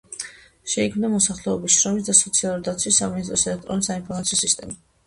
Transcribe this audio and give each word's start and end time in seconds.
შეიქმნა 0.73 1.11
მოსახლეობის 1.17 1.75
შრომის 1.83 2.09
და 2.09 2.17
სოციალური 2.23 2.67
დაცვის 2.71 2.99
სამინისტროს 3.05 3.49
ელექტრონული 3.53 3.93
საინფორმაციო 3.93 4.47
სისტემა. 4.47 4.81